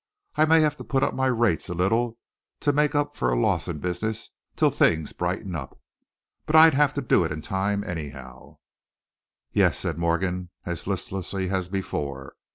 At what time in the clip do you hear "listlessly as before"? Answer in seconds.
10.87-12.33